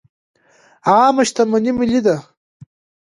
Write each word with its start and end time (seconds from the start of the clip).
عامه 0.89 1.23
شتمني 1.29 1.71
ملي 1.79 1.99
ده 2.05 2.15